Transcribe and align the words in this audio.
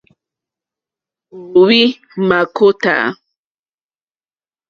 Ò 1.37 1.41
óhwì 1.59 1.81
mâkótá. 2.27 2.93